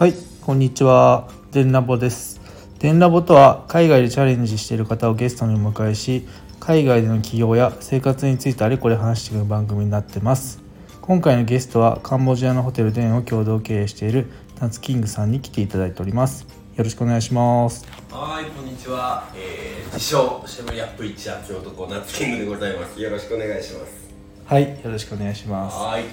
[0.00, 1.28] はい、こんにちは。
[1.52, 2.40] デンラボです。
[2.78, 6.26] デンラボとは海外でチャレンジしている方をゲストにお迎えし、
[6.58, 10.62] 海外での起業や生活についてあれこれ話していく番組になってます。
[11.02, 16.46] 今回のゲストはカンボジアのホテルデンを共同経営しているナツキングさんに来ていただいております。
[16.76, 17.86] よろしくお願いします。
[18.10, 19.28] はい、こんにちは。
[19.36, 22.98] えー、自称シェブリアップ一圧男ナッツキングでございます。
[22.98, 24.08] よろしくお願いします。
[24.46, 25.76] はい、よろしくお願いします。
[25.76, 26.04] はい。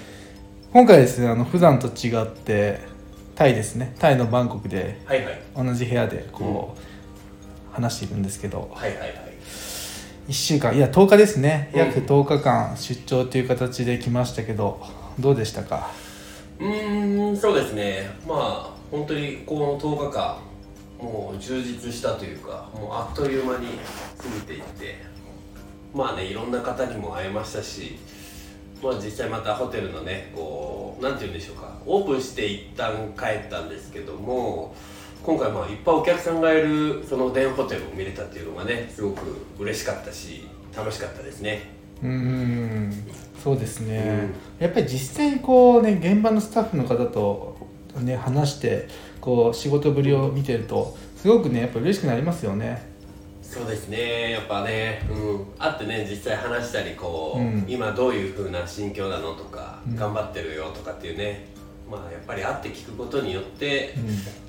[0.74, 2.97] 今回ですね、あの普段と違って
[3.38, 3.94] タイですね。
[4.00, 5.40] タイのバンコクではいはい。
[5.56, 6.76] 同じ部屋でこ
[7.72, 9.14] う、話しているんですけど、はいはいはい。
[10.28, 14.86] 1週間いや10日ですねうん約10日間出張という形で来ましたけど
[15.18, 15.90] どうでしたか？
[16.60, 18.10] うーん、そうですね。
[18.28, 20.38] まあ、本当にこの10日間、
[21.00, 23.68] もう充実したというか、もうあっという間に
[24.18, 24.96] 過ぎていって、
[25.94, 28.00] まあね、いろんな方にも会えましたし、
[28.82, 34.76] まあ実際またホテルのね、こう、なんて言うんでしょうか、オープンして一旦帰ったんですけども、
[35.24, 39.22] 今回まあいっぱいお客さんがいるそのデンホテルを見れたっていうのがね、すごく
[39.60, 41.70] 嬉しかったし、楽しかったですね。
[42.04, 42.94] うーん。
[43.44, 47.56] そうですね、やっぱり実際にこうね現場のスタッフの方と
[48.02, 48.88] ね話して
[49.22, 52.87] こう仕事ぶりを見てるとすごくねやっぱ嬉しくなりますよね
[53.50, 54.32] そうですね。
[54.32, 57.66] やっぱね、うん、会ってね実際話したりこう、うん。
[57.68, 59.96] 今どういう風な心境なのとか、うん。
[59.96, 61.48] 頑張ってるよとかっていうね
[61.90, 63.94] まあやっぱり会って聞くことによって、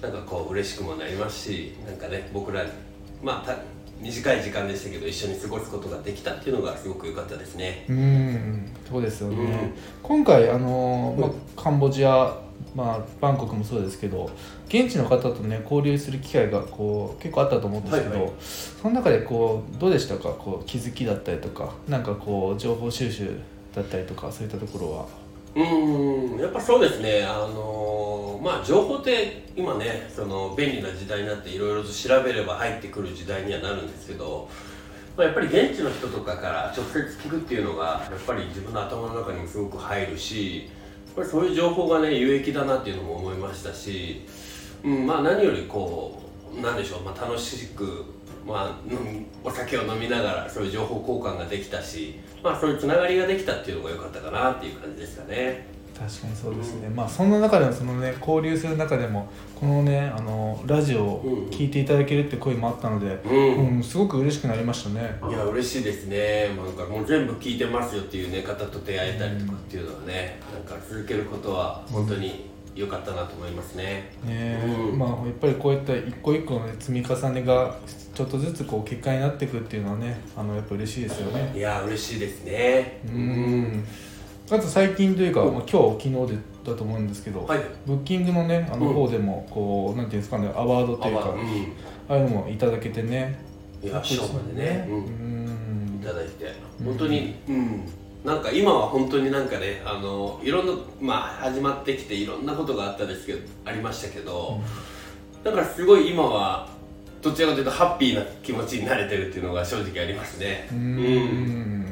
[0.03, 2.65] なんかこう嬉しくもなりますしなんかね僕ら
[3.23, 3.57] まあた
[4.01, 7.85] 短い時間でしたけど一緒に過ごすことができたっていうのがすごく良かったですね。
[7.89, 7.97] うん。
[7.97, 9.75] うんそうですよね、うん。
[10.03, 12.37] 今回あの、まあうん、カンボジア、
[12.79, 14.31] まあ、バンコクもそうですけど
[14.69, 18.33] 現地の方とね交流する機会がこう結構あったと思うんですけど、はいはい。
[18.41, 20.29] その中でこうどうでしたか？
[20.31, 23.37] こう気づきだったりとかなんかこう情報収集
[23.75, 25.07] だったりとかそういったところは。
[25.57, 27.25] うーんやっぱそうですね。
[27.25, 34.49] あのーまあ情報って今ねその便利な時代になっていろいろと調べれば入ってくる時代にはなるんですけど、
[35.17, 40.71] まあ、やっぱり現地の人とかから直接聞くっていうのがやっぱり自分の頭の中にもすごく入るし
[41.17, 44.27] ぱりそういう情報がね有益だなっていうのも思いましたし、
[44.85, 46.23] うん、まあ何よりこ
[46.57, 48.05] うなんでしょう、まあ、楽しく、
[48.47, 48.79] まあ、
[49.45, 55.78] お酒を飲みながらそういう情報交換ができたし、まあ、そういうつながりができたっていうのが良かったかなっていう感じですかね。
[55.99, 59.29] 確かにそうですね、まあそんな中でもそのね交流する中でも
[59.59, 63.77] このねあのラジオを聞いていただけるって声もあったので、うん。
[63.77, 65.19] うんすごく嬉しくなりましたね。
[65.29, 66.51] いや嬉しいですね。
[66.57, 74.13] なんかもう全部聞いてますよっていうね方と出会えたりとかっていうのはね、なんか続けることは本当に良かったなと思いますね。
[74.25, 74.99] ねうん。
[74.99, 77.79] まあやっぱりこういった一個一個の、ね、積み重ねが
[78.15, 81.53] ちょっとずつこう結果になっていくっていうのはねあのやっぱ嬉しいですよね。
[81.57, 83.01] いや嬉しいですね。
[83.07, 83.85] うん
[84.51, 87.61] あと最近というか、まあ、今日昨日でだと思うんですけど、はい。
[87.87, 91.39] ブッキングのねあのうん方でもこう、なんていうんですかねアワードというか、あうん。
[92.09, 93.39] ああいうのもいただけてね。
[93.83, 96.53] いや賞までね、ううん、いんただいて。
[96.81, 96.87] うん。
[96.87, 97.81] 本当にうん。
[98.25, 104.61] なんか今は本当になんかねあのいろんなまあ始まってきていろんなことがあったですけどありましたけど、
[105.45, 106.69] だからすごい今は
[107.23, 110.69] どちらかというとハッピーな気持ちになれてるっていうのが正直ありますね。
[110.73, 111.88] うーん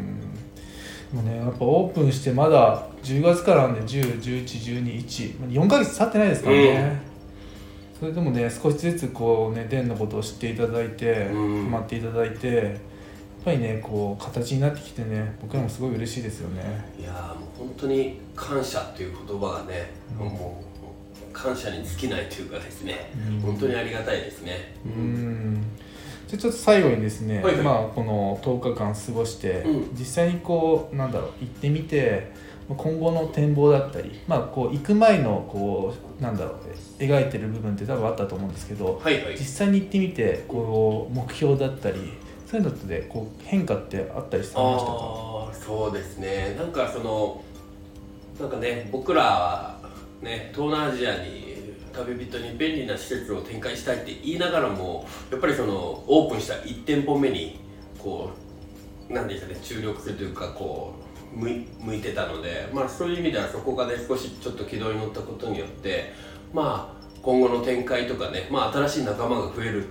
[1.17, 7.01] でもねやっぱオープンしてまだ10月からなんで10111214ヶ月経ってないですからね、
[7.99, 11.65] それでもね少しずつこうねデンのことを知っていただいて、うん。
[11.65, 12.75] ハマっていただいてやっ
[13.45, 16.63] ぱりねこう形になってきてね僕らもすごい嬉しいですよね。
[16.99, 20.27] いやーもう本当に感謝っていう言葉がね、うん。
[20.27, 20.63] も
[21.31, 23.41] う感謝に尽きないというかですね、うん。
[23.41, 24.75] 本当にありがたいですね。
[24.85, 25.63] うん
[26.27, 27.65] じゃあちょっと最後にですね、はいはい。
[27.65, 29.97] まあ、この10日間過ごして、うん。
[29.97, 32.33] 実際にこうなんだろう行ってみて
[32.69, 36.57] 今後の展望だったり、まあ、こう行く前のこうなんだろう
[37.01, 39.33] 描いてる部分って多分あったと思うんですけどはいはい。
[39.39, 39.45] 実。
[39.45, 42.15] 際に行ってみてこう目標だったり
[42.47, 44.93] そういうのってこう変化ってあったりされましたか？
[44.93, 46.57] ああそうですね。
[46.59, 47.43] なんかその
[48.41, 49.79] なんかね僕らは
[50.23, 51.56] ね東南アジアに
[51.97, 57.59] 旅人に便利な施設を展開したいって言いながらもやっぱりそのオープンした1店舗目に
[57.99, 58.31] こ
[59.09, 60.95] うなんでしょうね注力するというかこ
[61.35, 66.13] う向い向いてたのでまあそういう意味ではそこがね少しちょっと軌道に乗ったことによって
[66.53, 69.87] まあ今後の展開とかね、まあ、新しい仲間が増える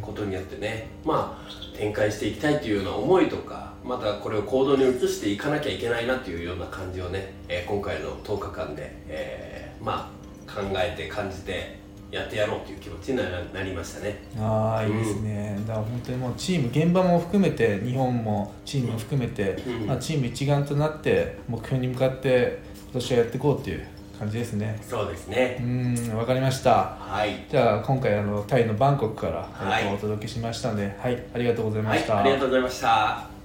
[0.00, 10.17] ことによってねまあ展開していきたいというような思いとかまたこれを行動に移していかなきゃいけないなというような感じをね、え今回の10日間で、えーまあ
[10.62, 11.78] 考えて感じて
[12.10, 14.22] やってやろうという気持ちにななりましたね。
[14.38, 19.86] ああいいですね、だから本当にもうチーム現場も含めて日本もチームも含めて、うん。
[19.86, 23.86] まあ、チーム一丸となって目標に向かって今年はやっていこうっていう
[24.18, 24.78] 感じですね。
[24.82, 26.96] そうですうねんわかりました。
[26.98, 27.44] はい。
[27.50, 33.37] じゃあ今回あのタイのバンコクから、はいえっとお届けしましたのではいありがとうございました、はいありがとうございました